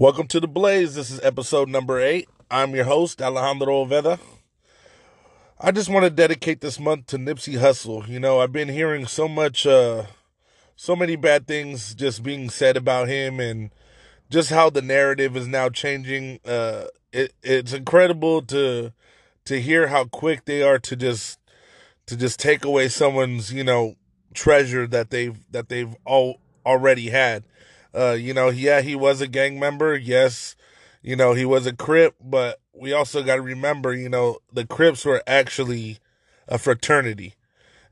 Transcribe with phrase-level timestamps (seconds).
[0.00, 0.94] Welcome to the Blaze.
[0.94, 2.26] This is episode number eight.
[2.50, 4.18] I'm your host, Alejandro Oveda.
[5.60, 8.08] I just want to dedicate this month to Nipsey Hussle.
[8.08, 10.04] You know, I've been hearing so much, uh,
[10.74, 13.72] so many bad things just being said about him and
[14.30, 16.40] just how the narrative is now changing.
[16.46, 18.94] Uh, it, it's incredible to,
[19.44, 21.38] to hear how quick they are to just,
[22.06, 23.96] to just take away someone's, you know,
[24.32, 27.44] treasure that they've, that they've all already had.
[27.94, 29.96] Uh, you know, yeah, he was a gang member.
[29.96, 30.56] Yes,
[31.02, 34.66] you know, he was a Crip, but we also got to remember, you know, the
[34.66, 35.98] Crips were actually
[36.48, 37.34] a fraternity.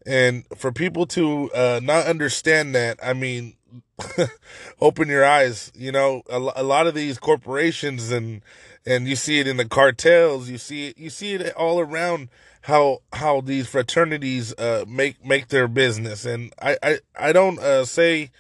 [0.07, 3.57] And for people to uh, not understand that, I mean,
[4.81, 5.73] open your eyes.
[5.75, 8.43] You know, a, a lot of these corporations and
[8.87, 10.49] and you see it in the cartels.
[10.49, 10.99] You see it.
[10.99, 12.29] You see it all around
[12.63, 16.25] how how these fraternities uh, make make their business.
[16.25, 18.31] And I I I don't uh, say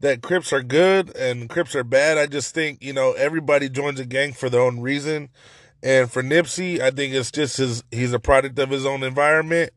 [0.00, 2.18] that Crips are good and Crips are bad.
[2.18, 5.28] I just think, you know, everybody joins a gang for their own reason.
[5.82, 9.72] And for Nipsey, I think it's just his, he's a product of his own environment.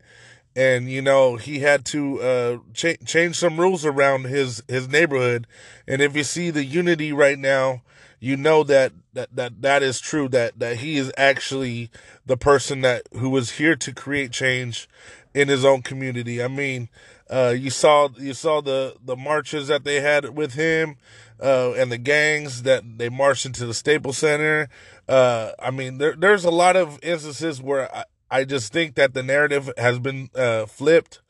[0.56, 5.48] And, you know, he had to, uh, cha- change some rules around his, his neighborhood.
[5.88, 7.84] And if you see the unity right now,
[8.20, 11.90] you know that, that, that, that is true, that, that he is actually
[12.26, 14.90] the person that, who was here to create change
[15.34, 16.44] in his own community.
[16.44, 16.90] I mean,
[17.32, 20.98] uh, you saw you saw the the marches that they had with him,
[21.42, 24.68] uh, and the gangs that they marched into the Staples Center.
[25.08, 29.14] Uh, I mean, there, there's a lot of instances where I, I just think that
[29.14, 31.22] the narrative has been uh, flipped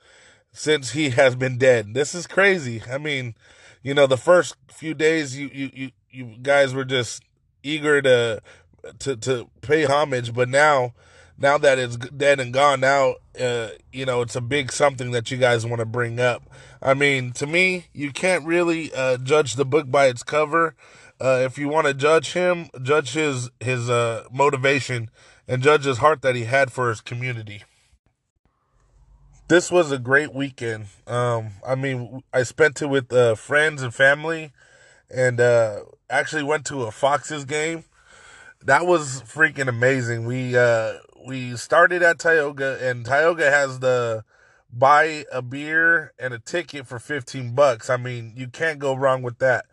[0.52, 1.94] since he has been dead.
[1.94, 2.82] This is crazy.
[2.92, 3.36] I mean,
[3.84, 7.24] you know, the first few days, you you you, you guys were just
[7.62, 8.42] eager to
[9.00, 10.94] to to pay homage, but now
[11.42, 15.32] now that it's dead and gone, now uh, you know it's a big something that
[15.32, 16.44] you guys want to bring up.
[16.82, 20.76] I mean, to me, you can't really uh, judge the book by its cover.
[21.20, 25.10] Uh, if you want to judge him, judge his his uh, motivation
[25.48, 27.64] and judge his heart that he had for his community.
[29.48, 30.86] This was a great weekend.
[31.08, 34.54] Um, I mean, I spent it with uh, friends and family,
[35.14, 37.84] and uh, actually went to a Foxes game
[38.66, 40.26] that was freaking amazing.
[40.26, 40.94] We uh
[41.26, 44.24] we started at Tioga, and Tioga has the
[44.74, 47.90] buy a beer and a ticket for 15 bucks.
[47.90, 49.66] I mean, you can't go wrong with that.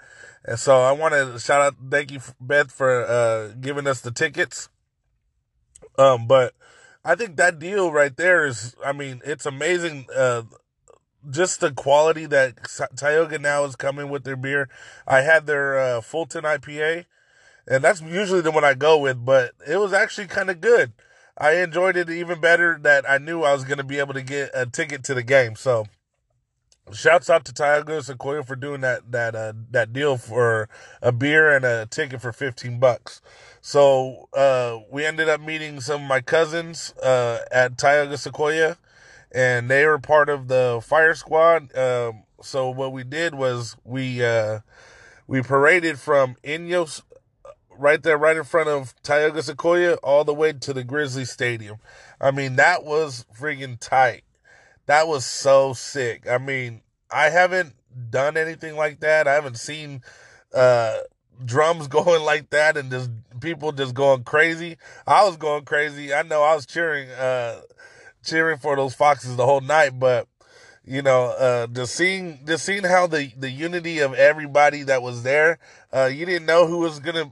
[0.45, 4.11] And so I want to shout out, thank you, Beth, for uh, giving us the
[4.11, 4.69] tickets.
[5.99, 6.55] Um, but
[7.05, 10.07] I think that deal right there is, I mean, it's amazing.
[10.15, 10.43] Uh,
[11.31, 12.55] just the quality that
[12.97, 14.69] Tioga now is coming with their beer.
[15.07, 17.07] I had their uh, Fulton IPA,
[17.67, 20.93] and that's usually the one I go with, but it was actually kind of good.
[21.39, 24.23] I enjoyed it even better that I knew I was going to be able to
[24.23, 25.55] get a ticket to the game.
[25.55, 25.87] So,
[26.93, 30.69] shouts out to Tioga Sequoia for doing that that uh, that deal for
[31.03, 33.21] a beer and a ticket for fifteen bucks.
[33.61, 38.79] So uh, we ended up meeting some of my cousins uh, at Tioga Sequoia,
[39.33, 41.77] and they were part of the fire squad.
[41.77, 44.61] Um, so what we did was we uh,
[45.27, 47.03] we paraded from Inyos
[47.79, 51.77] right there, right in front of Tioga Sequoia, all the way to the Grizzly Stadium.
[52.21, 54.25] I mean, that was freaking tight.
[54.87, 56.29] That was so sick.
[56.29, 57.75] I mean, I haven't
[58.11, 59.29] done anything like that.
[59.29, 60.03] I haven't seen
[60.53, 60.99] uh,
[61.45, 64.77] drums going like that and just people just going crazy.
[65.07, 66.13] I was going crazy.
[66.13, 67.61] I know I was cheering, uh,
[68.25, 70.27] cheering for those Foxes the whole night, but
[70.85, 75.23] you know, uh, just seeing, just seeing how the, the unity of everybody that was
[75.23, 75.59] there,
[75.95, 77.31] uh, you didn't know who was to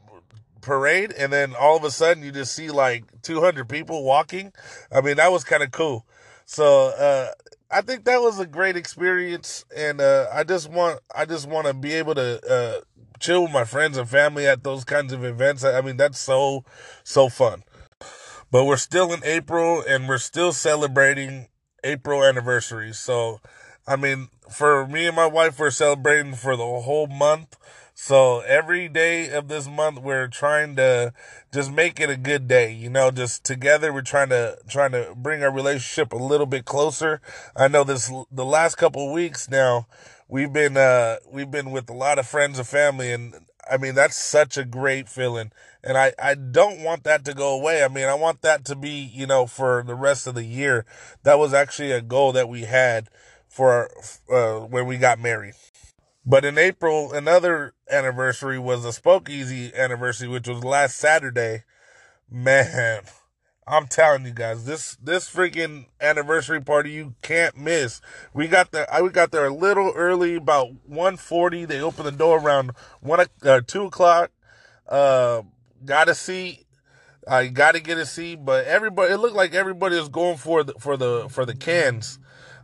[0.67, 4.53] parade and then all of a sudden you just see like 200 people walking.
[4.93, 6.05] I mean, that was kind of cool.
[6.45, 7.29] So, uh,
[7.71, 11.67] I think that was a great experience and, uh, I just want, I just want
[11.67, 12.81] to be able to, uh,
[13.19, 15.65] chill with my friends and family at those kinds of events.
[15.65, 16.65] I mean, that's so,
[17.03, 17.63] so fun.
[18.51, 21.49] But we're still in April and we're still celebrating
[21.83, 22.99] April anniversaries.
[22.99, 23.41] So,
[23.87, 27.57] I mean, for me and my wife, we're celebrating for the whole month.
[27.99, 31.15] So every day of this month, we're trying to
[31.51, 32.71] just make it a good day.
[32.71, 36.67] You know, just together, we're trying to trying to bring our relationship a little bit
[36.67, 37.23] closer.
[37.57, 39.87] I know this the last couple weeks now,
[40.29, 43.35] we've been uh we've been with a lot of friends and family, and
[43.69, 45.51] I mean that's such a great feeling.
[45.83, 47.83] And I I don't want that to go away.
[47.83, 50.85] I mean, I want that to be you know for the rest of the year.
[51.23, 53.09] That was actually a goal that we had
[53.49, 53.91] for
[54.31, 55.55] uh, when we got married.
[56.27, 61.63] But in April, another anniversary was a Spokeasy anniversary, which was last Saturday.
[62.29, 63.03] Man,
[63.69, 68.01] I'm telling you guys, this this freaking anniversary party you can't miss.
[68.35, 68.93] We got there.
[68.93, 71.67] I we got there a little early, about 1.40.
[71.69, 74.33] They opened the door around one uh, two o'clock.
[74.89, 75.43] Uh,
[75.85, 76.65] got a seat.
[77.29, 80.65] I got to get a seat, but everybody it looked like everybody was going for
[80.65, 82.19] the for the for the cans.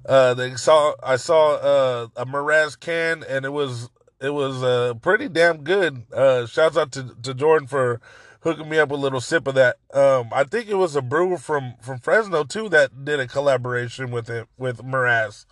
[0.04, 3.88] Uh, they saw I saw uh, a Mraz can, and it was
[4.20, 6.04] it was uh, pretty damn good.
[6.12, 8.00] Uh, shouts out to, to Jordan for
[8.40, 9.76] hooking me up a little sip of that.
[9.94, 14.10] Um, I think it was a brewer from from Fresno too that did a collaboration
[14.10, 15.46] with it with Mraz.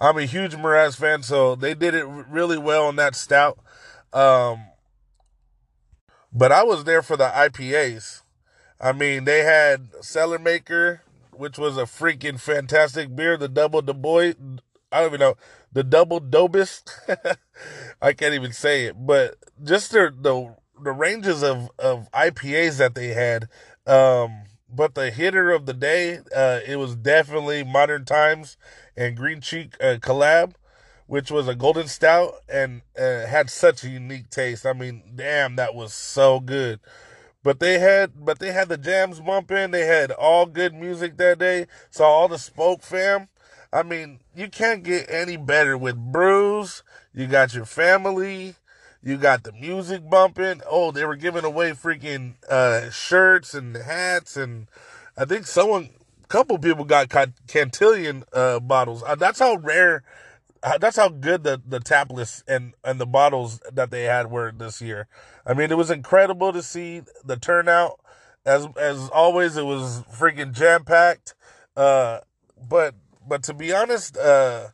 [0.00, 3.58] I'm a huge Mraz fan, so they did it really well on that stout.
[4.12, 4.66] Um,
[6.32, 8.22] but I was there for the IPAs.
[8.80, 11.00] I mean, they had Cellarmaker,
[11.32, 13.36] which was a freaking fantastic beer.
[13.36, 14.32] The double Du Bois,
[14.90, 15.36] I don't even know
[15.72, 16.82] the double Dobis.
[18.02, 22.94] I can't even say it, but just the the the ranges of of IPAs that
[22.94, 23.48] they had.
[23.86, 24.44] Um,
[24.74, 28.56] but the hitter of the day, uh, it was definitely Modern Times
[28.96, 30.54] and Green Cheek uh, collab,
[31.06, 34.64] which was a golden stout and uh, had such a unique taste.
[34.64, 36.80] I mean, damn, that was so good.
[37.42, 39.72] But they had, but they had the jams bumping.
[39.72, 41.66] They had all good music that day.
[41.90, 43.28] Saw all the Spoke fam.
[43.72, 46.82] I mean, you can't get any better with brews.
[47.14, 48.54] You got your family.
[49.02, 50.60] You got the music bumping.
[50.68, 54.68] Oh, they were giving away freaking uh, shirts and hats, and
[55.16, 55.90] I think someone,
[56.28, 57.08] couple people got
[57.48, 59.02] Cantillon uh, bottles.
[59.02, 60.04] Uh, that's how rare.
[60.80, 64.52] That's how good the the tap list and and the bottles that they had were
[64.52, 65.08] this year.
[65.44, 67.98] I mean, it was incredible to see the turnout.
[68.46, 71.34] As as always, it was freaking jam packed.
[71.76, 72.20] Uh,
[72.68, 72.94] but
[73.26, 74.68] but to be honest, uh,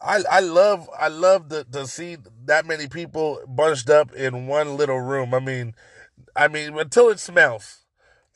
[0.00, 4.76] I I love I love to, to see that many people bunched up in one
[4.76, 5.34] little room.
[5.34, 5.74] I mean,
[6.36, 7.84] I mean until it smells.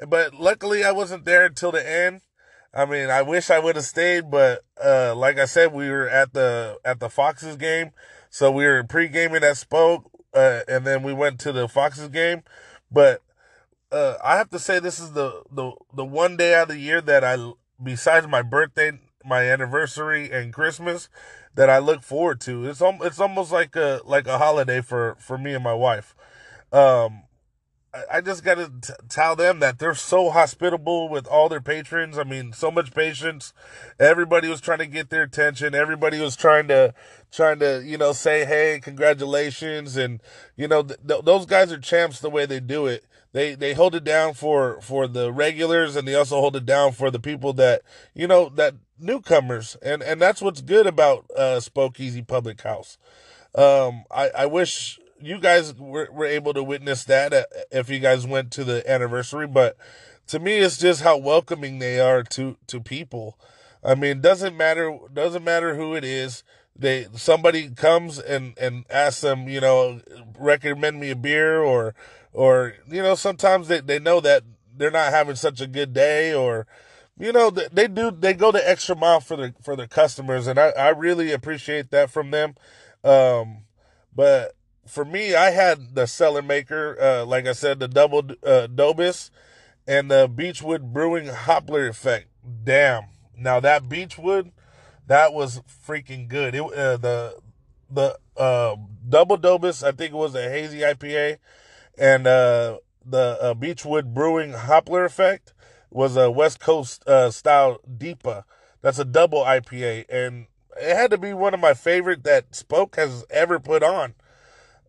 [0.08, 2.22] But luckily, I wasn't there until the end.
[2.72, 6.08] I mean, I wish I would have stayed, but uh, like I said, we were
[6.08, 7.90] at the at the Foxes game,
[8.30, 12.08] so we were pre gaming at Spoke, uh, and then we went to the Foxes
[12.08, 12.42] game.
[12.90, 13.22] But
[13.90, 16.80] uh, I have to say, this is the the the one day out of the
[16.80, 17.52] year that I,
[17.82, 18.92] besides my birthday,
[19.24, 21.08] my anniversary, and Christmas,
[21.56, 22.66] that I look forward to.
[22.66, 26.14] It's it's almost like a like a holiday for for me and my wife.
[26.72, 27.24] Um,
[28.10, 28.70] I, just got to
[29.08, 32.18] tell them that they're so hospitable with all their patrons.
[32.18, 33.52] I mean, so much patience.
[33.98, 35.74] Everybody was trying to get their attention.
[35.74, 36.94] Everybody was trying to
[37.32, 40.22] trying to you know say hey, congratulations, and
[40.56, 43.74] you know th- th- those guys are champs the way they do it they they
[43.74, 47.20] hold it down for for the regulars and they also hold it down for the
[47.20, 47.82] people that
[48.14, 52.98] you know that newcomers and and that's what's good about uh Spokeasy Public House.
[53.54, 57.98] Um I I wish you guys were, were able to witness that uh, if you
[57.98, 59.76] guys went to the anniversary but
[60.26, 63.38] to me it's just how welcoming they are to to people.
[63.82, 66.44] I mean, doesn't matter doesn't matter who it is.
[66.76, 70.00] They somebody comes and and asks them, you know,
[70.38, 71.94] recommend me a beer or
[72.32, 74.44] or you know sometimes they, they know that
[74.76, 76.66] they're not having such a good day or
[77.18, 80.58] you know they do they go the extra mile for their for their customers and
[80.58, 82.54] i, I really appreciate that from them
[83.02, 83.64] um,
[84.14, 84.54] but
[84.90, 89.30] for me i had the Cellarmaker uh, like i said the double uh, dobis
[89.86, 92.28] and the beechwood brewing hopler effect.
[92.64, 93.04] Damn.
[93.36, 94.52] Now that beechwood
[95.06, 96.54] that was freaking good.
[96.54, 97.40] It, uh, the
[97.90, 98.76] the uh,
[99.08, 101.38] double dobis i think it was a hazy ipa
[101.98, 105.52] and uh, the uh, Beechwood Brewing Hopler Effect
[105.90, 108.44] was a West Coast uh, style DEPA.
[108.80, 110.46] That's a double IPA, and
[110.80, 114.14] it had to be one of my favorite that Spoke has ever put on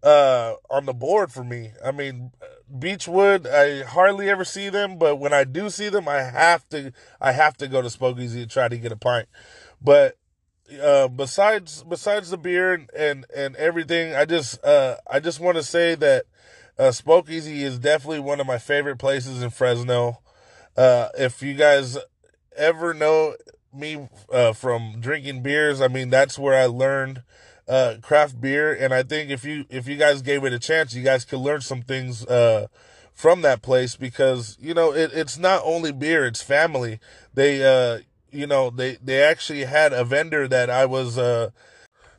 [0.03, 1.72] uh, on the board for me.
[1.84, 2.31] I mean,
[2.77, 6.91] Beechwood, I hardly ever see them, but when I do see them, I have to
[7.20, 9.27] I have to go to Spokeasy to try to get a pint.
[9.81, 10.17] But
[10.81, 15.58] uh, besides besides the beer and, and, and everything, I just uh, I just want
[15.58, 16.25] to say that
[16.79, 16.91] uh,
[17.27, 20.22] Easy is definitely one of my favorite places in Fresno.
[20.75, 21.98] Uh, if you guys
[22.55, 23.36] ever know
[23.74, 27.24] me uh, from drinking beers, I mean that's where I learned
[27.72, 30.94] uh, craft beer, and I think if you if you guys gave it a chance,
[30.94, 32.68] you guys could learn some things uh,
[33.13, 37.00] from that place because you know it, it's not only beer; it's family.
[37.34, 38.00] They uh,
[38.32, 41.51] you know they they actually had a vendor that I was uh,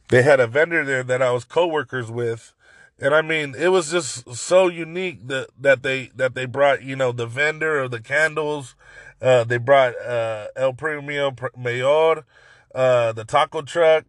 [0.09, 2.55] they had a vendor there that I was co-workers with
[3.03, 6.95] and I mean, it was just so unique that, that they, that they brought, you
[6.95, 8.77] know, the vendor of the candles.
[9.21, 12.25] Uh, they brought, uh, El Premio Mayor,
[12.73, 14.05] uh, the taco truck.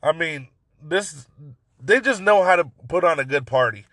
[0.00, 0.46] I mean,
[0.82, 1.26] this,
[1.82, 3.86] they just know how to put on a good party.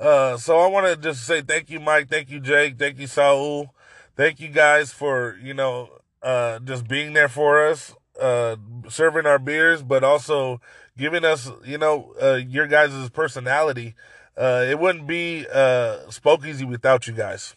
[0.00, 2.08] Uh, so I want to just say thank you, Mike.
[2.08, 2.78] Thank you, Jake.
[2.78, 3.74] Thank you, Saul.
[4.16, 5.90] Thank you guys for, you know,
[6.22, 8.56] uh, just being there for us, uh,
[8.88, 10.60] serving our beers, but also
[10.96, 13.94] giving us, you know, uh, your guys' personality.
[14.38, 17.54] uh, it wouldn't be uh, Spokeasy without you guys.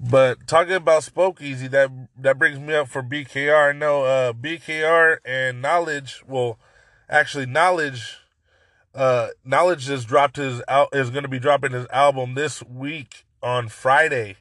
[0.00, 3.70] But talking about Spokeasy, that that brings me up for BKR.
[3.70, 6.58] I know uh, BKR and Nolage, well,
[7.08, 8.16] actually Nolage,
[8.94, 13.24] uh, Nolage just dropped his out is going to be dropping his album this week
[13.42, 14.36] on Friday.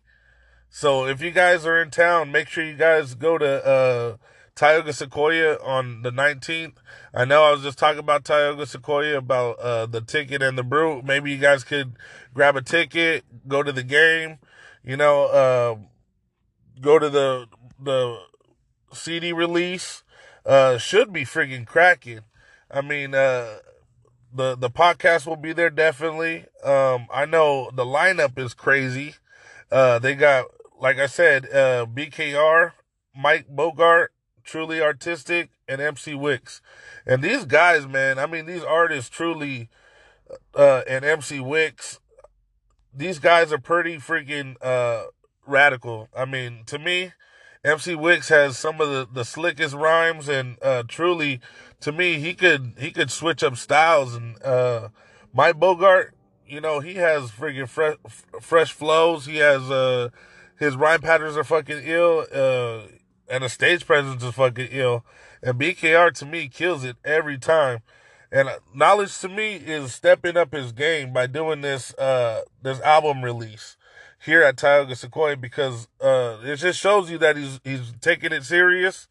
[0.70, 4.18] So if you guys are in town, make sure you guys go to uh,
[4.56, 6.78] Tioga Sequoia on the 19th.
[7.14, 10.64] I know I was just talking about Tioga Sequoia about uh, the ticket and the
[10.64, 11.02] brew.
[11.02, 11.94] Maybe you guys could
[12.34, 14.40] grab a ticket, go to the game,
[14.84, 15.76] you know, uh,
[16.82, 17.46] go to the
[17.80, 18.18] the
[18.94, 20.04] CD release.
[20.46, 22.22] Uh, should be freaking cracking.
[22.70, 23.58] I mean, uh,
[24.34, 26.46] the the podcast will be there definitely.
[26.64, 29.16] Um, I know the lineup is crazy.
[29.72, 30.46] Uh, they got,
[30.80, 32.72] like I said, uh, BKR,
[33.16, 36.62] Mike Bogart, Truly Artistic, and MC Wicks.
[37.06, 39.70] And these guys, man, I mean, these artists truly,
[40.56, 42.00] uh, and MC Wicks,
[42.94, 45.08] these guys are pretty freaking, uh,
[45.46, 46.08] radical.
[46.16, 47.12] I mean, to me,
[47.66, 51.42] MC Wicks has some of the, the slickest rhymes and, uh, truly,
[51.82, 54.90] to me, he could, he could switch up styles and, uh,
[55.34, 56.16] Mike Bogart,
[56.46, 57.98] you know, he has freaking fresh,
[58.42, 59.26] fresh flows.
[59.26, 60.10] He has, uh,
[60.58, 62.26] his rhyme patterns are fucking ill.
[62.34, 62.82] Uh,
[63.30, 65.06] and the stage presence is fucking ill.
[65.44, 67.82] And BKR to me kills it every time.
[68.32, 73.24] And Nolage to me is stepping up his game by doing this uh this album
[73.24, 73.78] release
[74.24, 78.44] here at Tioga Sequoia because uh it just shows you that he's he's taking it
[78.44, 79.08] serious.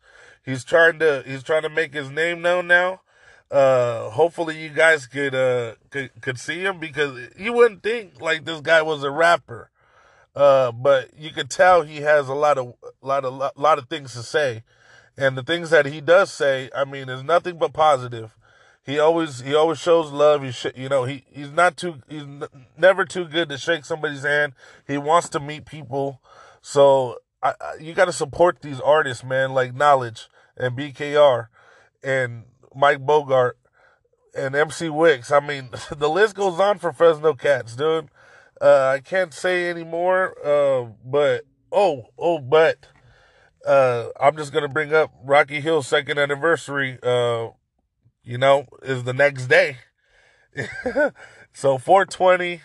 [0.47, 3.03] He's trying to he's trying to make his name known now.
[3.51, 8.45] Uh hopefully you guys could uh could, could see him because you wouldn't think like
[8.45, 9.71] this guy was a rapper.
[10.37, 14.13] Uh, but you can tell he has a lot of lot of lot of things
[14.13, 14.63] to say,
[15.17, 18.37] and the things that he does say, I mean, is nothing but positive.
[18.85, 20.43] He always he always shows love.
[20.43, 22.45] He sh- you know he he's not too he's n-
[22.77, 24.53] never too good to shake somebody's hand.
[24.87, 26.21] He wants to meet people,
[26.61, 31.49] so I, I, you got to support these artists, man, like Nolage and BKR
[32.03, 32.45] and
[32.75, 33.59] Mike Bogart
[34.37, 35.33] and MC Wicks.
[35.33, 38.09] I mean, the list goes on for Fresno Cats, dude.
[38.61, 40.35] Uh, I can't say anymore.
[40.45, 42.89] Uh, but oh, oh, but
[43.67, 46.99] uh, I'm just gonna bring up Rocky Hill's second anniversary.
[47.03, 47.49] Uh,
[48.23, 49.79] you know, is the next day.
[51.53, 52.63] so 420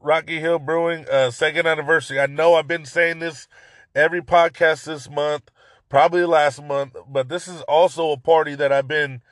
[0.00, 2.20] Rocky Hill Brewing uh, second anniversary.
[2.20, 3.48] I know I've been saying this
[3.94, 5.50] every podcast this month,
[5.88, 9.22] probably last month, but this is also a party that I've been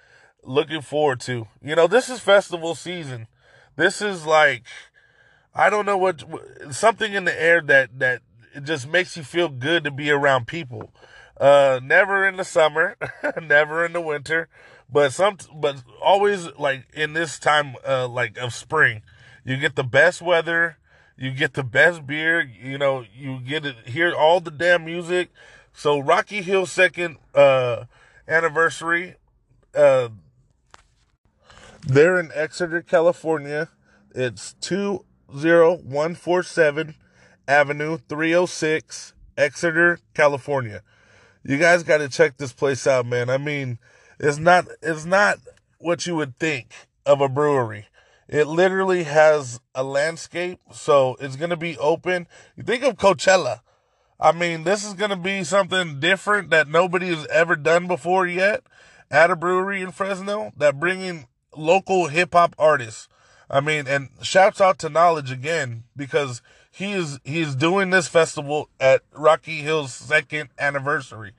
[0.44, 1.48] looking forward to.
[1.62, 3.26] You know, this is festival season.
[3.76, 4.64] This is like
[5.54, 6.24] I don't know what
[6.70, 8.22] something in the air that that
[8.54, 10.92] it just makes you feel good to be around people.
[11.40, 12.96] Uh, never in the summer,
[13.42, 14.48] never in the winter,
[14.90, 19.02] but some, but always like in this time, uh, like of spring,
[19.44, 20.76] you get the best weather,
[21.16, 25.30] you get the best beer, you know, you get to hear all the damn music.
[25.72, 27.86] So Rocky Hill second, uh,
[28.28, 29.16] anniversary,
[29.74, 30.10] uh,
[31.86, 33.70] they're in Exeter, California.
[34.14, 36.94] It's 20147
[37.48, 40.82] Avenue 306, Exeter, California.
[41.42, 43.28] You guys got to check this place out, man.
[43.28, 43.80] I mean,
[44.20, 45.38] it's not it's not
[45.78, 46.72] what you would think
[47.04, 47.88] of a brewery.
[48.28, 52.28] It literally has a landscape, so it's going to be open.
[52.56, 53.60] You think of Coachella.
[54.22, 58.26] I mean, this is going to be something different that nobody has ever done before
[58.26, 58.62] yet
[59.10, 63.08] at a brewery in Fresno that bringing local hip hop artists
[63.52, 68.08] I mean, and shouts out to Nolage again because he is he is doing this
[68.08, 71.34] festival at Rocky Hill's second anniversary.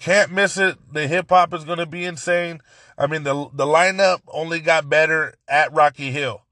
[0.00, 0.76] Can't miss it.
[0.92, 2.60] The hip hop is going to be insane.
[2.98, 6.42] I mean, the the lineup only got better at Rocky Hill.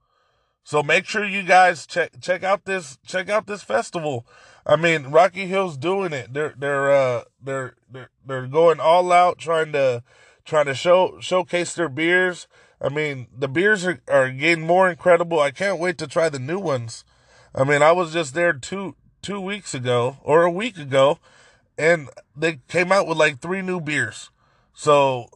[0.62, 4.24] So make sure you guys check check out this check out this festival.
[4.66, 6.32] I mean, Rocky Hill's doing it.
[6.32, 10.02] They're they're uh they're they're they're going all out trying to
[10.44, 12.46] trying to show showcase their beers.
[12.80, 15.38] I mean, the beers are, are getting more incredible.
[15.38, 17.04] I can't wait to try the new ones.
[17.54, 21.18] I mean, I was just there two two weeks ago or a week ago,
[21.76, 24.30] and they came out with like three new beers.
[24.72, 25.28] So,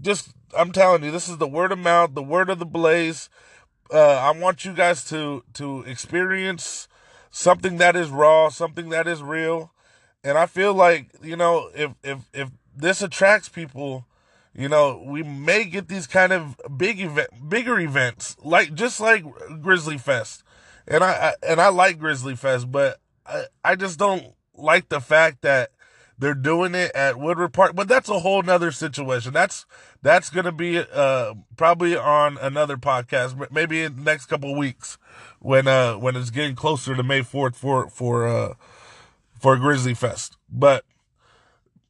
[0.00, 3.28] just I'm telling you, this is the word of mouth, the word of the blaze.
[3.92, 6.88] Uh, I want you guys to to experience
[7.34, 9.72] something that is raw, something that is real,
[10.22, 14.06] and I feel like you know if if if this attracts people
[14.56, 19.24] you know, we may get these kind of big event, bigger events, like just like
[19.60, 20.44] Grizzly Fest,
[20.86, 25.00] and I, I and I like Grizzly Fest, but I, I just don't like the
[25.00, 25.72] fact that
[26.24, 29.34] they're doing it at Woodward Park, but that's a whole nother situation.
[29.34, 29.66] That's
[30.00, 34.96] that's gonna be uh probably on another podcast, maybe in the next couple weeks
[35.40, 38.54] when uh when it's getting closer to May fourth for for uh
[39.38, 40.38] for Grizzly Fest.
[40.48, 40.86] But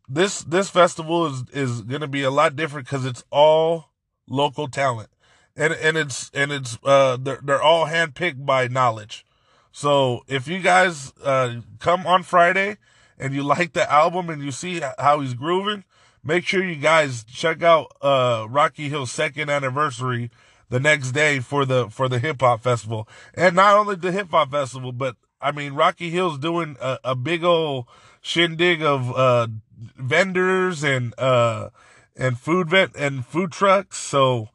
[0.08, 3.92] this this festival is is gonna be a lot different because it's all
[4.28, 5.10] local talent,
[5.56, 9.22] and and it's and it's uh they're they're all handpicked by Nolage.
[9.70, 12.78] So if you guys uh come on Friday
[13.18, 15.84] and you like the album and you see how he's grooving,
[16.22, 20.30] make sure you guys check out uh Rocky Hill's second anniversary
[20.68, 23.08] the next day for the for the hip hop festival.
[23.34, 27.14] And not only the hip hop festival, but I mean Rocky Hill's doing a, a
[27.14, 27.86] big old
[28.20, 29.48] shindig of uh
[29.96, 31.70] vendors and uh
[32.16, 33.98] and food vet and food trucks.
[33.98, 34.48] So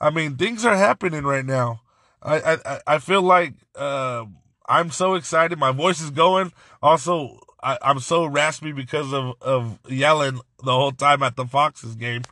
[0.00, 1.82] I mean things are happening right now.
[2.22, 4.24] I I I feel like uh
[4.68, 5.58] I'm so excited.
[5.58, 6.52] My voice is going.
[6.82, 11.96] Also, I, am so raspy because of, of yelling the whole time at the Foxes
[11.96, 12.22] game.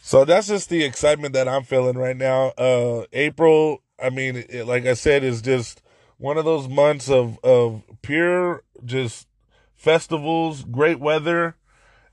[0.00, 2.48] So that's just the excitement that I'm feeling right now.
[2.58, 5.82] Uh, April, I mean, it, like I said, is just
[6.18, 9.28] one of those months of, of pure just
[9.76, 11.54] festivals, great weather.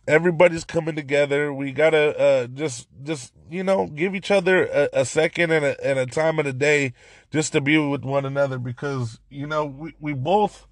[0.07, 1.51] Everybody's coming together.
[1.51, 5.85] We gotta uh, just just you know give each other a, a second and a,
[5.85, 6.93] and a time of the day
[7.31, 10.65] just to be with one another because you know we, we both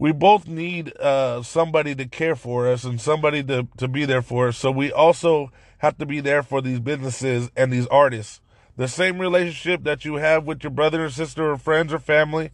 [0.00, 4.22] we both need uh, somebody to care for us and somebody to, to be there
[4.22, 4.56] for us.
[4.56, 8.40] So we also have to be there for these businesses and these artists.
[8.78, 12.50] The same relationship that you have with your brother and sister or friends or family,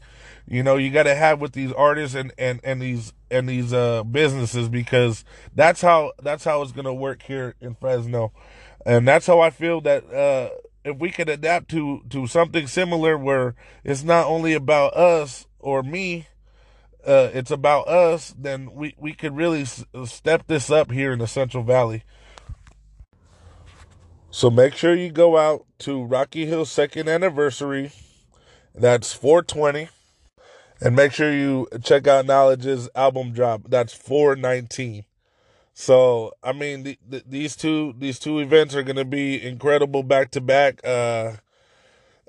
[0.49, 3.73] you know, you got to have with these artists and, and, and these, and these,
[3.73, 5.25] uh, businesses because
[5.55, 8.33] that's how, that's how it's to work here in Fresno.
[8.85, 10.51] And that's how I feel that, uh,
[10.85, 15.85] if we could adapt to, to something similar where it's not only about us or
[15.85, 16.27] me,
[17.07, 21.19] uh, it's about us, then we, we could really s- step this up here in
[21.19, 22.03] the Central Valley.
[24.31, 27.93] So make sure you go out to Rocky Hill's second anniversary.
[28.75, 29.89] That's 420.
[30.81, 33.63] And make sure you check out Nolage's album drop.
[33.69, 35.05] That's 419.
[35.73, 40.03] So I mean, the, the, these two these two events are going to be incredible
[40.03, 40.81] back to back.
[40.85, 41.37] Uh,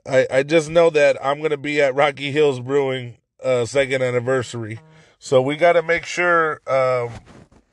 [0.06, 4.02] I I just know that I'm going to be at Rocky Hills Brewing uh, second
[4.02, 4.80] anniversary.
[5.20, 7.12] So we got to make sure um,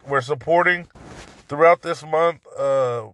[0.09, 0.89] we're supporting
[1.49, 3.09] throughout this month uh,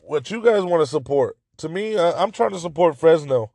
[0.00, 1.36] what you guys want to support.
[1.58, 3.52] To me, uh, I'm trying to support Fresno.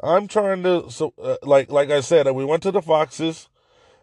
[0.00, 3.48] I'm trying to so uh, like like I said, we went to the Foxes.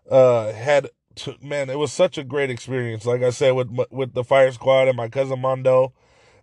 [0.10, 3.06] Uh, had to, man, it was such a great experience.
[3.06, 5.94] Like I said with with the Fire Squad and my cousin Mondo.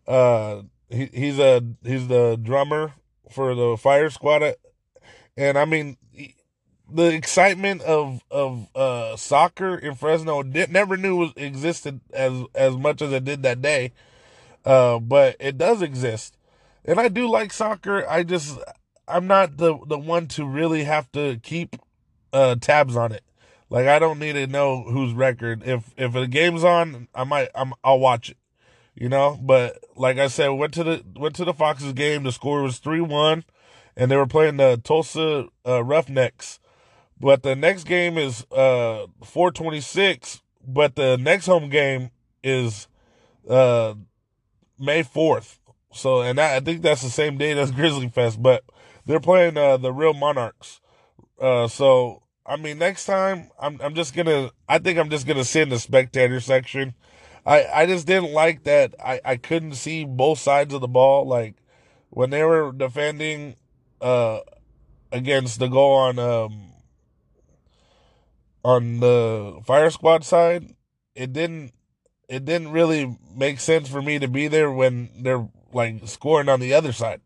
[0.07, 2.93] Uh, he, he's a he's the drummer
[3.31, 4.55] for the Fire Squad,
[5.37, 5.97] and I mean
[6.89, 13.13] the excitement of of uh, soccer in Fresno never knew existed as as much as
[13.13, 13.93] it did that day.
[14.65, 16.37] Uh, but it does exist,
[16.85, 18.09] and I do like soccer.
[18.09, 18.59] I just
[19.09, 21.77] I'm not the the one to really have to keep
[22.33, 23.23] uh, tabs on it.
[23.69, 25.63] Like I don't need to know whose record.
[25.65, 28.37] If if a game's on, I might I'm I'll watch it.
[28.95, 32.23] You know, but like I said, went to the went to the Foxes game.
[32.23, 33.45] The score was three one,
[33.97, 36.59] and they were playing the Tulsa uh, Roughnecks
[37.21, 42.11] but the next game is uh 426, but the next home game
[42.43, 42.89] is
[43.49, 43.95] uh
[44.79, 45.59] May 4th.
[45.93, 48.65] So and that, I think that's the same day as Grizzly Fest, but
[49.07, 50.81] they're playing uh the Real Monarchs.
[51.41, 55.45] Uh so I mean next time I'm I'm just gonna I think I'm just gonna
[55.45, 56.95] sit in the spectator section.
[57.47, 61.27] I, I just didn't like that I, I couldn't see both sides of the ball.
[61.27, 61.55] Like
[62.11, 63.57] when they were defending
[64.01, 64.41] uh
[65.13, 66.73] against the goal on um
[68.67, 70.75] on the fire squad side,
[71.15, 71.73] it didn't
[72.29, 76.59] it didn't really make sense for me to be there when they're like scoring on
[76.59, 77.21] the other side.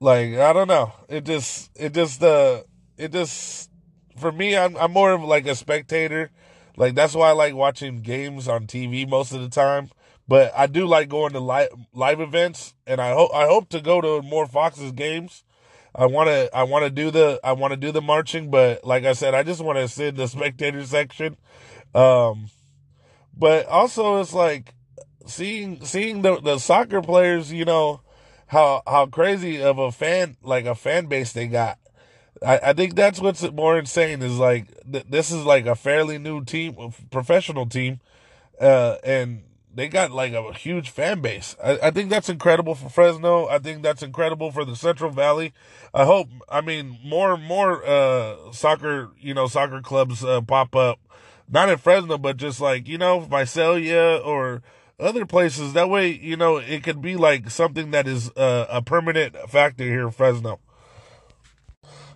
[0.00, 2.64] Like I don't know, it just it just uh
[2.98, 3.70] it just
[4.16, 6.32] for me I'm I'm more of like a spectator.
[6.76, 9.90] Like that's why I like watching games on TV most of the time.
[10.26, 13.80] But I do like going to live live events, and I hope I hope to
[13.80, 15.44] go to more Fox's games
[15.94, 18.84] I want to I want to do the I want to do the marching, but
[18.84, 21.36] like I said, I just want to sit in the spectator section.
[21.94, 22.50] Um,
[23.36, 24.74] but also it's like
[25.26, 28.00] seeing seeing the the soccer players, you know,
[28.48, 31.78] how how crazy of a fan like a fan base they got.
[32.44, 36.18] I, I think that's what's more insane is like th- this is like a fairly
[36.18, 38.00] new team, professional team,
[38.60, 39.44] uh, and
[39.74, 41.56] they got like a huge fan base.
[41.62, 43.48] I, I, think that's incredible for Fresno.
[43.48, 45.52] I think that's incredible for the Central Valley.
[45.92, 50.74] I hope, I mean, more and more uh, soccer, you know, soccer clubs uh, pop
[50.76, 50.98] up
[51.48, 54.62] not in Fresno, but just like you know, Visalia or
[54.98, 55.72] other places.
[55.72, 59.84] That way, you know, it could be like something that is uh, a permanent factor
[59.84, 60.60] here in Fresno.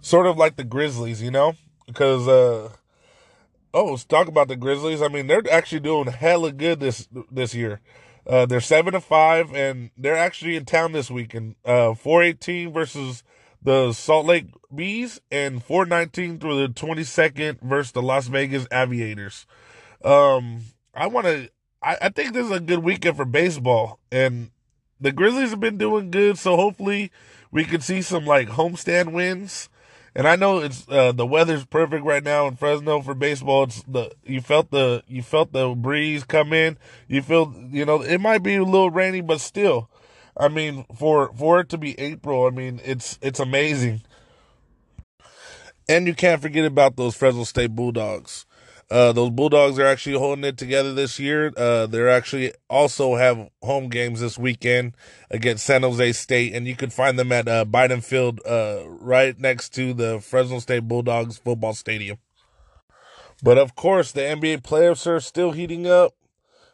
[0.00, 1.54] Sort of like the Grizzlies, you know,
[1.86, 2.70] because uh,
[3.78, 5.02] oh, let's talk about the Grizzlies.
[5.02, 7.80] I mean, they're actually doing hella good this this year.
[8.26, 11.54] Uh, they're seven to five, and they're actually in town this weekend.
[11.64, 13.22] Uh, four eighteen versus
[13.62, 18.66] the Salt Lake Bees, and four nineteen through the twenty second versus the Las Vegas
[18.72, 19.46] Aviators.
[20.04, 20.62] Um,
[20.94, 21.48] I want to.
[21.82, 24.50] I, I think this is a good weekend for baseball, and
[25.00, 26.36] the Grizzlies have been doing good.
[26.36, 27.12] So hopefully,
[27.52, 29.68] we can see some like homestand wins.
[30.18, 33.62] And I know it's uh, the weather's perfect right now in Fresno for baseball.
[33.62, 36.76] It's the you felt the you felt the breeze come in.
[37.06, 39.88] You feel you know it might be a little rainy, but still,
[40.36, 44.02] I mean for for it to be April, I mean it's it's amazing.
[45.88, 48.44] And you can't forget about those Fresno State Bulldogs.
[48.90, 51.52] Uh, those Bulldogs are actually holding it together this year.
[51.56, 54.94] Uh, they're actually also have home games this weekend
[55.30, 59.38] against San Jose State, and you can find them at uh, Beiden Field, uh, right
[59.38, 62.18] next to the Fresno State Bulldogs football stadium.
[63.42, 66.14] But of course, the NBA playoffs are still heating up.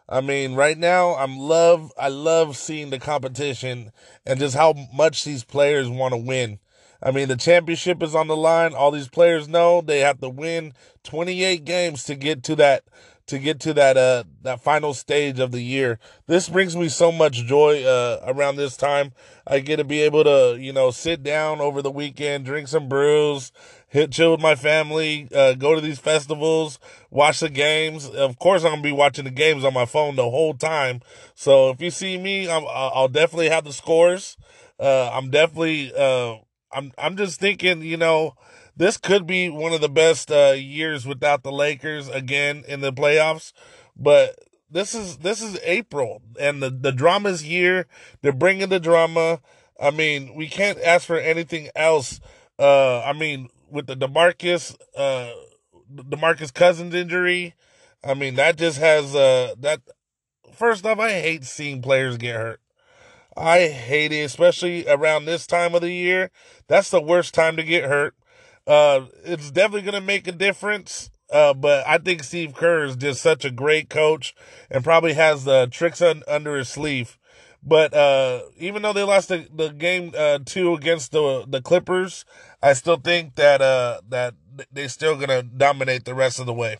[0.09, 1.93] I mean, right now, I'm love.
[1.99, 3.91] I love seeing the competition
[4.25, 6.59] and just how much these players want to win.
[7.05, 8.73] I mean, the championship is on the line.
[8.75, 10.73] All these players know they have to win
[11.05, 12.85] 28 games to get to that
[13.27, 15.99] to get to that uh that final stage of the year.
[16.27, 19.13] This brings me so much joy uh around this time.
[19.47, 22.89] I get to be able to, you know, sit down over the weekend, drink some
[22.89, 23.53] brews,
[23.89, 26.79] hit chill with my family, uh go to these festivals,
[27.11, 28.09] watch the games.
[28.09, 31.01] Of course I'm going to be watching the games on my phone the whole time.
[31.35, 34.37] So if you see me, I'm, I'll definitely have the scores.
[34.79, 36.37] Uh I'm definitely uh
[36.75, 38.35] I'm I'm just thinking, you know,
[38.77, 42.93] this could be one of the best uh, years without the Lakers again in the
[42.93, 43.53] playoffs.
[43.97, 44.39] But
[44.71, 47.87] this is this is April, and the the drama's here.
[48.23, 49.41] They're bringing the drama.
[49.81, 52.21] I mean, we can't ask for anything else.
[52.59, 55.31] Uh, I mean, with the DeMarcus uh,
[55.95, 57.55] DeMarcus Cousins injury,
[58.03, 59.81] I mean that just has uh that.
[60.53, 62.61] First off, I hate seeing players get hurt.
[63.37, 66.31] I hate it, especially around this time of the year.
[66.69, 68.15] That's the worst time to get hurt.
[68.67, 71.11] Uh, it's definitely going to make a difference.
[71.31, 74.35] Uh, but I think Steve Kerr is just such a great coach
[74.71, 77.19] and probably has the tricks un- under his sleeve.
[77.63, 82.27] But uh, even though they lost the, the game uh, two against the the Clippers,
[82.63, 84.35] I still think that uh, that
[84.71, 86.77] they're still gonna dominate the rest of the way.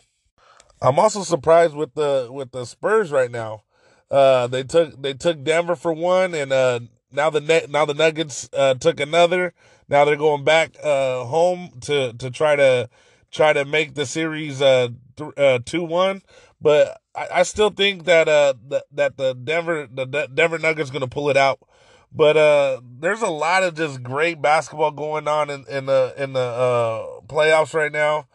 [0.81, 3.63] I'm also surprised with the with the Spurs right now.
[4.11, 6.79] Uh, they took they took Denver for one, and uh,
[7.11, 9.53] now the now the Nuggets uh, took another.
[9.89, 12.89] Now they're going back uh, home to to try to
[13.31, 14.89] try to make the series uh,
[15.37, 16.21] uh, two one.
[16.61, 18.53] But I, I, still think that uh
[18.91, 21.59] that the Denver the Denver Nuggets going to pull it out.
[22.11, 26.33] But uh, there's a lot of just great basketball going on in, in the in
[26.33, 28.27] the uh, playoffs right now.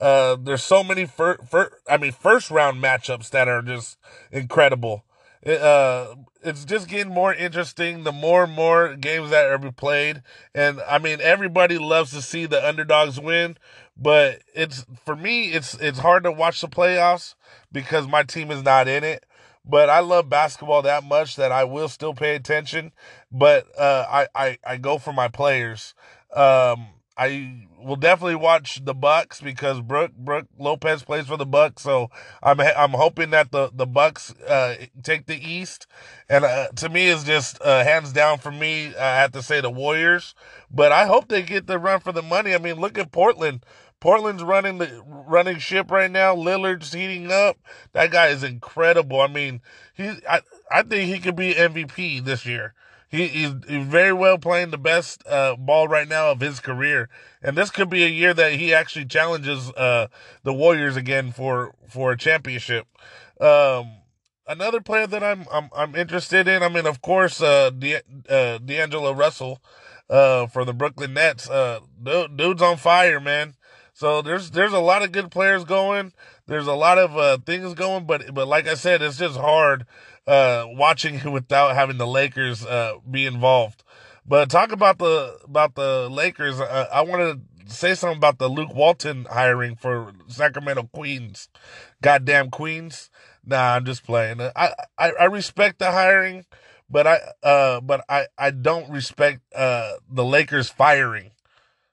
[0.00, 3.98] Uh, there's so many fir-, fir- I mean first round matchups that are just
[4.30, 5.04] incredible
[5.46, 10.22] uh, it's just getting more interesting the more and more games that are played.
[10.54, 13.56] And I mean, everybody loves to see the underdogs win,
[13.96, 17.34] but it's for me, it's it's hard to watch the playoffs
[17.72, 19.24] because my team is not in it.
[19.68, 22.92] But I love basketball that much that I will still pay attention.
[23.32, 25.94] But uh, I, I I go for my players.
[26.34, 31.82] Um, I will definitely watch the Bucks because Brook Brook Lopez plays for the Bucks,
[31.82, 32.10] so
[32.42, 35.86] I'm I'm hoping that the the Bucks uh, take the East,
[36.28, 38.94] and uh, to me it's just uh, hands down for me.
[38.96, 40.34] I have to say the Warriors,
[40.70, 42.54] but I hope they get the run for the money.
[42.54, 43.64] I mean, look at Portland.
[44.00, 46.34] Portland's running the running ship right now.
[46.34, 47.56] Lillard's heating up.
[47.92, 49.20] That guy is incredible.
[49.20, 49.62] I mean,
[49.94, 52.74] he I I think he could be MVP this year.
[53.08, 53.52] He, he's,
[53.84, 57.08] very well playing the best uh, ball right now of his career,
[57.40, 60.08] and this could be a year that he actually challenges uh,
[60.42, 62.86] the Warriors again for for a championship.
[63.40, 63.98] Um,
[64.48, 66.64] another player that I'm I'm I'm interested in.
[66.64, 69.60] I mean, of course, uh, De, uh D'Angelo Russell,
[70.08, 71.48] uh, for the Brooklyn Nets.
[71.48, 73.54] Uh, dude, dude's on fire, man.
[73.92, 76.12] So there's there's a lot of good players going.
[76.46, 79.86] There's a lot of uh, things going, but but like I said, it's just hard
[80.26, 83.82] uh, watching without having the Lakers uh, be involved.
[84.26, 86.60] But talk about the about the Lakers.
[86.60, 91.48] Uh, I want to say something about the Luke Walton hiring for Sacramento Queens.
[92.02, 93.10] Goddamn Queens.
[93.44, 94.40] Nah, I'm just playing.
[94.40, 96.44] I, I, I respect the hiring,
[96.90, 101.30] but I uh but I, I don't respect uh the Lakers firing.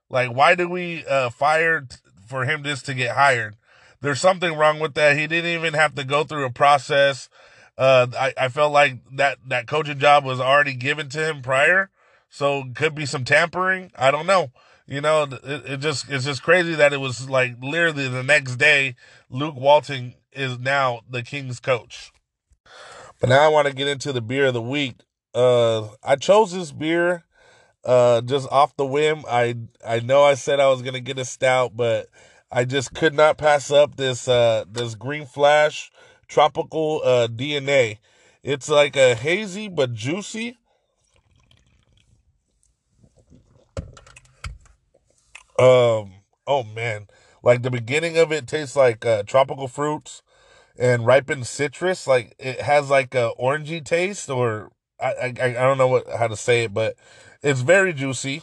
[0.09, 3.55] Like why do we uh fire t- for him just to get hired?
[4.03, 5.17] there's something wrong with that.
[5.17, 7.29] He didn't even have to go through a process.
[7.77, 11.89] Uh, I, I felt like that, that coaching job was already given to him prior.
[12.29, 13.91] So could be some tampering.
[13.95, 14.51] I don't know.
[14.85, 18.57] You know, it, it just, it's just crazy that it was like literally the next
[18.57, 18.95] day,
[19.29, 22.11] Luke Walton is now the Kings coach.
[23.19, 24.95] But now I want to get into the beer of the week.
[25.33, 27.23] Uh, I chose this beer,
[27.85, 29.23] uh, just off the whim.
[29.29, 29.55] I,
[29.87, 32.07] I know I said I was going to get a stout, but
[32.51, 35.91] I just could not pass up this, uh, this Green Flash
[36.33, 37.99] tropical, uh, DNA.
[38.41, 40.57] It's like a hazy but juicy.
[45.59, 46.13] Um,
[46.47, 47.07] oh man,
[47.43, 50.23] like the beginning of it tastes like uh, tropical fruits
[50.77, 52.07] and ripened citrus.
[52.07, 56.27] Like it has like a orangey taste, or I, I I don't know what how
[56.27, 56.95] to say it, but
[57.43, 58.41] it's very juicy,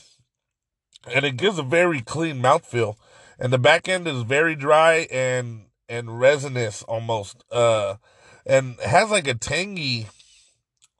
[1.12, 2.94] and it gives a very clean mouthfeel.
[3.38, 7.96] And the back end is very dry and and resinous almost, uh,
[8.46, 10.09] and has like a tangy,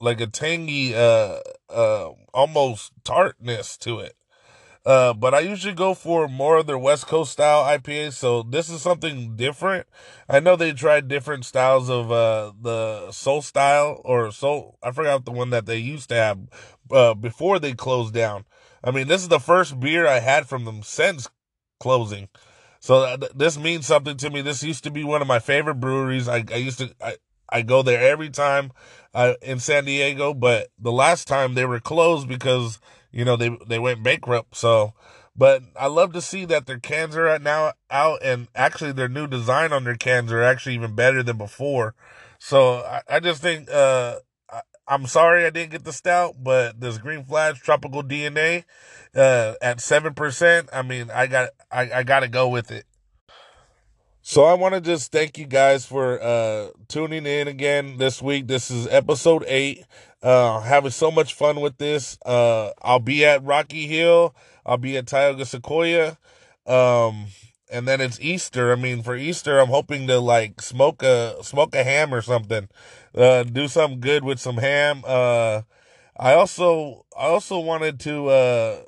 [0.01, 1.39] like a tangy, uh,
[1.71, 4.17] uh, almost tartness to it.
[4.85, 8.71] Uh, but I usually go for more of their West Coast style IPA, so this
[8.71, 9.87] is something different.
[10.29, 14.79] I know they tried different styles of uh, the Soul style or Soul.
[14.83, 16.39] I forgot the one that they used to have
[16.91, 18.47] uh, before they closed down.
[18.83, 21.29] I mean, this is the first beer I had from them since
[21.79, 22.29] closing,
[22.81, 24.43] so th- this means something to me.
[24.43, 26.29] This used to be one of my favorite breweries.
[26.29, 27.17] I, I used to I,
[27.49, 28.73] I go there every time
[29.15, 32.81] uh, in San Diego, but the last time they were closed because
[33.13, 34.57] you know, they they went bankrupt.
[34.57, 34.95] So,
[35.37, 39.27] but I love to see that their cans are now out, and actually their new
[39.27, 41.95] design on their cans are actually even better than before.
[42.39, 44.17] So I, I just think uh,
[44.91, 48.65] I, am sorry I didn't get the stout, but this Green Flash Tropical DNA
[49.15, 50.69] uh, at seven percent.
[50.73, 52.85] I mean, I got I, I got to go with it.
[54.23, 58.49] So I want to just thank you guys for uh, tuning in again this week.
[58.49, 59.85] This is episode eight.
[60.23, 62.19] Uh, having so much fun with this.
[62.27, 64.35] Uh, I'll be at Rocky Hill.
[64.67, 66.19] I'll be at Tioga Sequoia.
[66.67, 67.27] Um,
[67.71, 68.73] and then it's Easter.
[68.73, 72.69] I mean, for Easter, I'm hoping to like smoke a smoke a ham or something.
[73.15, 75.03] Uh, do something good with some ham.
[75.07, 75.63] Uh,
[76.17, 78.81] I also I also wanted to uh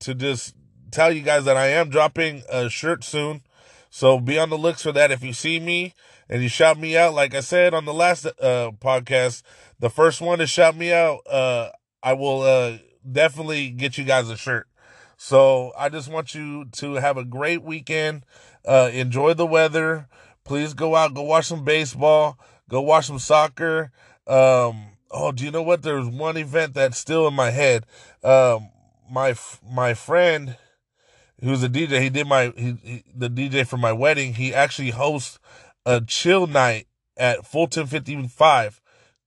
[0.00, 0.54] to just
[0.90, 3.42] tell you guys that I am dropping a shirt soon.
[3.90, 5.10] So be on the looks for that.
[5.10, 5.94] If you see me
[6.28, 9.42] and you shout me out, like I said on the last uh, podcast,
[9.78, 11.70] the first one to shout me out, uh,
[12.02, 12.78] I will uh,
[13.10, 14.68] definitely get you guys a shirt.
[15.16, 18.24] So I just want you to have a great weekend.
[18.64, 20.08] Uh, enjoy the weather.
[20.44, 23.90] Please go out, go watch some baseball, go watch some soccer.
[24.26, 25.82] Um, oh, do you know what?
[25.82, 27.86] There's one event that's still in my head.
[28.22, 28.70] Um,
[29.10, 29.34] my
[29.68, 30.56] my friend
[31.42, 32.00] who's a DJ.
[32.00, 34.34] He did my he, he, the DJ for my wedding.
[34.34, 35.38] He actually hosts
[35.84, 38.80] a chill night at Fulton 55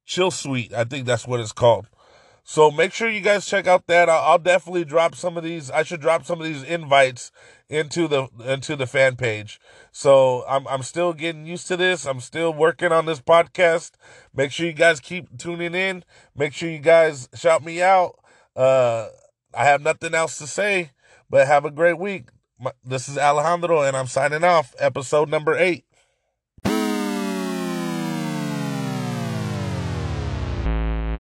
[0.05, 0.73] Chill Suite.
[0.73, 1.87] I think that's what it's called.
[2.49, 4.09] So make sure you guys check out that.
[4.09, 5.69] I'll, I'll, definitely drop some of these.
[5.69, 7.31] I should drop some of these invites
[7.69, 9.59] into the into the fan page.
[9.91, 12.07] So I'm I'm still getting used to this.
[12.07, 13.91] I'm still working on this podcast.
[14.33, 16.03] Make sure you guys keep tuning in.
[16.35, 18.15] Make sure you guys shout me out.
[18.55, 19.09] Uh,
[19.53, 20.89] I have nothing else to say.
[21.29, 22.29] But have a great week.
[22.83, 24.73] This is Alejandro, and I'm signing off.
[24.79, 25.85] Episode number eight.